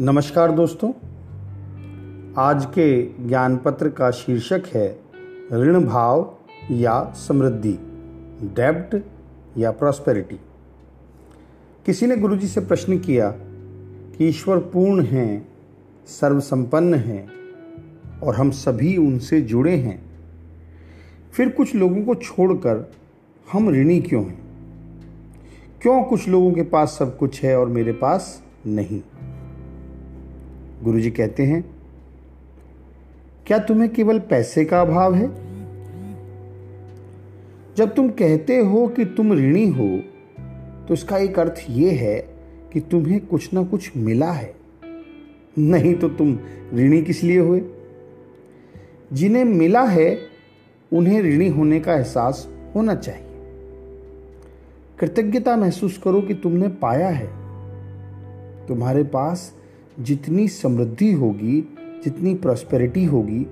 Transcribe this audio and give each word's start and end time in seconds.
नमस्कार 0.00 0.52
दोस्तों। 0.52 0.92
आज 2.38 2.64
के 2.64 3.02
ज्ञान 3.02 3.56
पत्र 3.56 3.88
का 3.88 4.10
शीर्षक 4.10 4.62
है, 4.74 4.98
ऋण 5.52 5.84
भाव 5.84 6.34
या 6.70 7.12
समृद्धि, 7.16 7.72
डेब्ट 8.42 8.96
या 9.58 9.70
प्रॉस्पेरिटी। 9.70 10.40
किसी 11.86 12.06
ने 12.06 12.16
गुरुजी 12.16 12.46
से 12.46 12.60
प्रश्न 12.60 12.98
किया 12.98 13.30
कि 14.16 14.28
ईश्वर 14.28 14.58
पूर्ण 14.58 15.02
हैं, 15.02 15.48
सर्वसंपन्न 16.06 16.94
हैं, 16.94 17.30
और 18.22 18.36
हम 18.36 18.50
सभी 18.50 18.96
उनसे 18.96 19.40
जुड़े 19.40 19.76
हैं। 19.76 20.04
फिर 21.32 21.48
कुछ 21.48 21.74
लोगों 21.74 22.04
को 22.04 22.14
छोड़कर, 22.14 22.92
हम 23.52 23.70
ऋणी 23.70 24.00
क्यों 24.00 24.24
हैं? 24.24 24.44
क्यों 25.82 26.02
कुछ 26.02 26.28
लोगों 26.28 26.52
के 26.52 26.62
पास 26.62 26.96
सब 26.98 27.18
कुछ 27.18 27.44
है 27.44 27.58
और 27.58 27.68
मेरे 27.68 27.92
पास 27.92 28.42
नहीं? 28.66 29.02
गुरुजी 30.84 31.10
कहते 31.10 31.42
हैं, 31.42 31.64
क्या 33.46 33.58
तुम्हें 33.58 33.92
केवल 33.92 34.18
पैसे 34.18 34.64
का 34.64 34.80
अभाव 34.80 35.14
है? 35.14 35.26
जब 37.76 37.94
तुम 37.94 38.08
कहते 38.08 38.58
हो 38.58 38.86
कि 38.88 39.04
तुम 39.04 39.32
ऋणी 39.32 39.68
हो 39.68 39.98
तो 40.88 40.94
इसका 40.94 41.18
एक 41.18 41.38
अर्थ 41.38 41.64
यह 41.70 41.92
है 42.00 42.18
कि 42.72 42.80
तुम्हें 42.80 43.26
कुछ 43.26 43.52
ना 43.54 43.62
कुछ 43.62 43.90
मिला 43.96 44.30
है। 44.32 44.54
नहीं 45.58 45.94
तो 45.94 46.08
तुम 46.08 46.38
ऋणी 46.74 47.02
किस 47.02 47.22
लिए 47.22 47.38
हुए? 47.38 47.62
जिन्हें 49.12 49.44
मिला 49.44 49.82
है, 49.82 50.18
उन्हें 50.92 51.22
ऋणी 51.22 51.48
होने 51.48 51.80
का 51.80 51.94
एहसास 51.94 52.48
होना 52.74 52.94
चाहिए। 52.94 53.28
कृतज्ञता 54.98 55.56
महसूस 55.56 55.98
करो 55.98 56.20
कि 56.20 56.34
तुमने 56.34 56.68
पाया 56.68 57.08
है। 57.08 57.26
तुम्हारे 58.66 59.02
पास 59.04 59.52
जितनी 60.00 60.48
समृद्धि 60.48 61.12
होगी, 61.12 61.76
जितनी 62.04 62.34
प्रॉस्पेरिटी 62.34 63.04
होगी, 63.04 63.46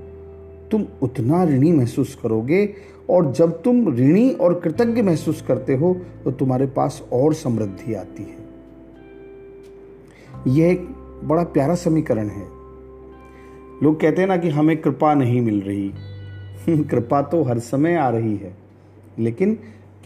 तुम 0.71 0.87
उतना 1.03 1.45
ऋणी 1.45 1.73
महसूस 1.73 2.19
करोगे। 2.23 2.75
और 3.11 3.33
जब 3.33 3.63
तुम 3.63 3.95
ऋणी 3.97 4.31
और 4.31 4.61
कृतज्ञ 4.61 5.03
महसूस 5.03 5.43
करते 5.43 5.75
हो 5.75 5.97
तो 6.25 6.31
तुम्हारे 6.31 6.67
पास 6.67 7.09
और 7.13 7.35
समृद्धि 7.35 7.95
आती 7.95 8.23
है। 8.23 8.37
यह 10.47 10.71
एक 10.71 10.89
बड़ा 11.25 11.45
प्यारा 11.45 11.75
समीकरण 11.75 12.29
है। 12.29 12.49
लोग 13.83 14.01
कहते 14.01 14.21
हैं 14.21 14.29
ना 14.29 14.37
कि 14.37 14.49
हमें 14.49 14.77
कृपा 14.81 15.15
नहीं 15.15 15.41
मिल 15.41 15.61
रही। 15.61 15.93
कृपा 16.85 17.23
तो 17.23 17.43
हर 17.43 17.59
समय 17.59 17.95
आ 17.95 18.09
रही 18.09 18.37
है। 18.37 18.57
लेकिन 19.19 19.59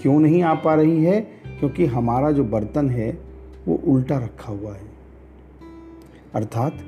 क्यों 0.03 0.21
नहीं 0.21 0.43
आ 0.43 0.55
पा 0.55 0.75
रही 0.75 1.05
है? 1.05 1.21
क्योंकि 1.61 1.87
हमारा 1.87 2.31
जो 2.31 2.45
बर्तन 2.45 2.91
है, 2.91 3.19
वो 3.69 3.81
उल्टा 3.87 4.19
रखा 4.19 4.53
हुआ 4.53 4.73
है। 4.73 4.96
अर्थात 6.35 6.85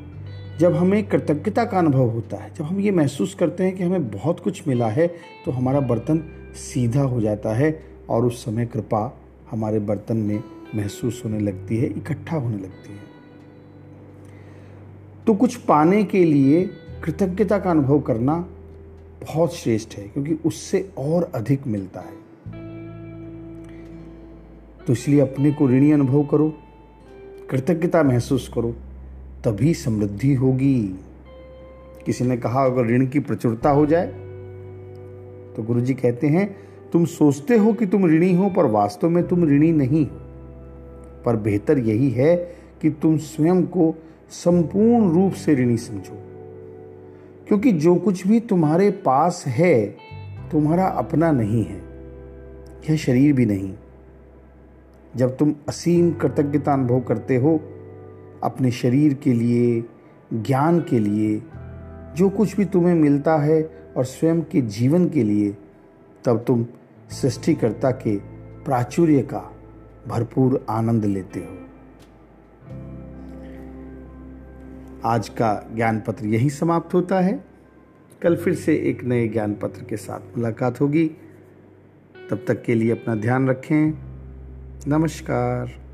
जब 0.61 0.75
हमें 0.77 1.09
कृतज्ञता 1.09 1.65
का 1.65 1.79
अनुभव 1.79 2.09
होता 2.11 2.37
है, 2.37 2.53
जब 2.55 2.65
हम 2.65 2.81
ये 2.81 2.91
महसूस 2.91 3.35
करते 3.35 3.65
हैं 3.65 3.77
कि 3.77 3.83
हमें 3.85 4.11
बहुत 4.11 4.41
कुछ 4.41 4.67
मिला 4.69 4.89
है 4.89 5.07
तो 5.45 5.51
हमारा 5.51 5.81
बर्तन 5.81 6.23
सीधा 6.55 7.03
हो 7.03 7.21
जाता 7.21 7.55
है 7.55 7.81
और 8.09 8.25
उस 8.25 8.45
समय 8.45 8.67
कृपा 8.67 9.21
हमारे 9.51 9.79
बर्तन 9.79 10.17
में 10.17 10.43
महसूस 10.75 11.23
होने 11.25 11.41
लगती 11.41 11.77
है, 11.77 11.87
इकट्ठा 11.87 12.37
होने 12.37 12.57
लगती 12.57 12.93
है। 12.93 13.07
तो 15.27 15.35
कुछ 15.35 15.57
पाने 15.57 16.03
के 16.05 16.25
लिए 16.25 16.63
कृतज्ञता 17.05 17.59
का 17.59 17.71
अनुभव 17.71 18.01
करना 18.01 18.35
बहुत 19.23 19.55
श्रेष्ठ 19.55 19.95
है, 19.95 20.09
क्योंकि 20.09 20.39
उससे 20.47 20.89
और 20.99 21.31
अधिक 21.35 21.67
मिलता 21.67 22.01
है। 22.01 22.17
तो 24.87 24.93
इसलिए 24.93 25.21
अपने 25.21 25.53
को 25.53 25.69
ऋणी 25.69 25.93
अनुभव 25.93 26.23
करो, 26.25 26.49
कृतज्ञता 27.51 28.03
महसूस 28.03 28.49
करो 28.55 28.75
तभी 29.45 29.75
समृद्धि 29.75 30.35
होगी। 30.35 31.01
किसी 32.07 32.25
ने 32.25 32.37
कहा, 32.37 32.65
अगर 32.65 32.87
ऋण 32.87 33.07
की 33.07 33.21
प्रचुरता 33.21 33.71
हो 33.71 33.87
जाए? 33.87 34.07
तो 35.57 35.63
गुरु 35.63 35.81
जी 35.81 35.95
कहते 35.95 36.27
हैं, 36.27 36.57
तुम 36.93 37.05
सोचते 37.05 37.57
हो 37.57 37.73
कि 37.73 37.87
तुम 37.87 38.07
ऋणी 38.07 38.35
हो, 38.35 38.51
पर 38.51 38.65
वास्तव 38.65 39.09
में 39.09 39.29
तुम 39.29 39.45
ऋणी 39.45 39.73
नहीं। 39.73 40.07
पर 41.25 41.37
बेहतर 41.37 41.79
यही 41.79 42.11
है 42.11 42.37
कि 42.83 42.91
तुम 42.91 43.17
स्वयं 43.17 43.63
को 43.63 44.03
संपूर्ण 44.31 45.13
रूप 45.13 45.33
से 45.33 45.55
ऋणी 45.55 45.77
समझो। 45.77 46.19
क्योंकि 47.49 47.73
जो 47.73 47.97
कुछ 47.97 48.27
भी 48.27 48.41
तुम्हारे 48.41 48.91
पास 48.91 49.45
है, 49.47 49.97
तुम्हारा 50.53 50.87
अपना 50.87 51.33
नहीं 51.33 51.65
है। 51.65 51.83
यह 52.91 52.97
शरीर 52.97 53.33
भी 53.33 53.47
नहीं। 53.47 53.75
जब 55.17 55.37
तुम 55.37 55.55
असीम 55.69 56.11
कृतज्ञता 56.11 56.73
अनुभव 56.73 57.01
करते 57.01 57.37
हो 57.37 57.61
अपने 58.43 58.71
शरीर 58.71 59.15
के 59.15 59.33
लिए, 59.33 59.85
ज्ञान 60.35 60.81
के 60.81 60.99
लिए, 60.99 61.43
जो 62.17 62.31
कुछ 62.31 62.57
भी 62.57 62.65
तुम्हें 62.65 62.95
मिलता 62.95 63.37
है 63.37 63.85
और 63.97 64.05
स्वयं 64.05 64.43
के 64.43 64.61
जीवन 64.61 65.09
के 65.09 65.25
लिए, 65.25 65.57
तब 66.25 66.45
तुम 66.47 66.67
सृष्टिकर्ता 67.11 67.91
के 67.91 68.17
प्राचुर्य 68.65 69.23
का 69.23 69.57
भरपूर 70.09 70.67
आनंद 70.71 71.05
लेते 71.05 71.41
हो। 71.41 71.59
आज 75.05 75.29
का 75.29 75.71
ज्ञान 75.75 76.03
पत्र 76.07 76.27
यही 76.27 76.51
समाप्त 76.51 76.95
होता 76.95 77.21
है। 77.21 77.45
कल 78.23 78.37
फिर 78.37 78.55
से 78.55 78.77
एक 78.77 79.05
नए 79.05 79.29
ज्ञान 79.29 79.55
पत्र 79.55 79.85
के 79.85 79.97
साथ 79.97 80.37
मुलाकात 80.37 80.81
होगी। 80.81 81.11
तब 82.31 82.45
तक 82.49 82.63
के 82.63 82.75
लिए 82.75 82.91
अपना 82.91 83.15
ध्यान 83.15 83.49
रखें। 83.49 83.99
नमस्कार। 84.89 85.88